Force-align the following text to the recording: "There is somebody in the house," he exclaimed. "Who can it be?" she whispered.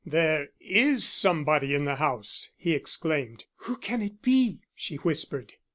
"There 0.03 0.47
is 0.59 1.07
somebody 1.07 1.75
in 1.75 1.85
the 1.85 1.97
house," 1.97 2.49
he 2.57 2.73
exclaimed. 2.73 3.45
"Who 3.57 3.77
can 3.77 4.01
it 4.01 4.23
be?" 4.23 4.61
she 4.73 4.95
whispered. 4.95 5.53